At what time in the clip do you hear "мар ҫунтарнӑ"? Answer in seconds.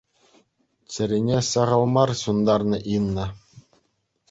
1.93-2.77